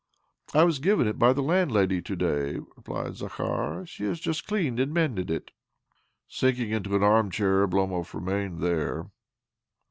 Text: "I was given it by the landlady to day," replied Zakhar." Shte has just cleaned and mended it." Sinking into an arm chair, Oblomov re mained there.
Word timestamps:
"I 0.55 0.63
was 0.63 0.79
given 0.79 1.05
it 1.07 1.19
by 1.19 1.31
the 1.31 1.43
landlady 1.43 2.01
to 2.01 2.15
day," 2.15 2.57
replied 2.75 3.17
Zakhar." 3.17 3.81
Shte 3.83 4.07
has 4.07 4.19
just 4.19 4.47
cleaned 4.47 4.79
and 4.79 4.91
mended 4.91 5.29
it." 5.29 5.51
Sinking 6.27 6.71
into 6.71 6.95
an 6.95 7.03
arm 7.03 7.29
chair, 7.29 7.67
Oblomov 7.67 8.11
re 8.15 8.19
mained 8.19 8.61
there. 8.61 9.11